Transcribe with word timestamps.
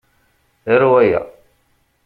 Aru 0.71 0.89
aya. 1.01 1.21